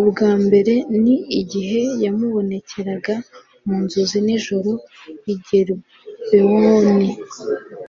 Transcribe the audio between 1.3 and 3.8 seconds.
igihe yamubonekeraga mu